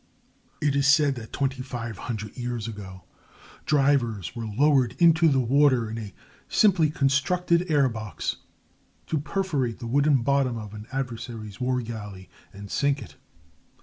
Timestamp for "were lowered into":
4.35-5.27